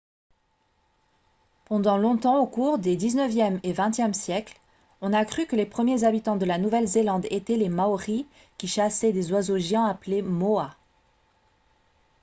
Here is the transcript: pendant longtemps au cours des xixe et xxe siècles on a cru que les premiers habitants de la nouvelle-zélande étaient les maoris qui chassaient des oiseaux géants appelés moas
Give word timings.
pendant 1.65 1.95
longtemps 1.95 2.39
au 2.39 2.47
cours 2.47 2.79
des 2.79 2.97
xixe 2.97 3.17
et 3.61 3.73
xxe 3.73 4.13
siècles 4.17 4.57
on 4.99 5.13
a 5.13 5.25
cru 5.25 5.45
que 5.45 5.55
les 5.55 5.67
premiers 5.67 6.05
habitants 6.05 6.37
de 6.37 6.45
la 6.45 6.57
nouvelle-zélande 6.57 7.27
étaient 7.29 7.55
les 7.55 7.69
maoris 7.69 8.25
qui 8.57 8.67
chassaient 8.67 9.13
des 9.13 9.31
oiseaux 9.31 9.59
géants 9.59 9.85
appelés 9.85 10.23
moas 10.23 10.75